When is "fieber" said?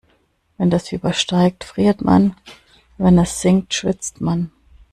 0.87-1.13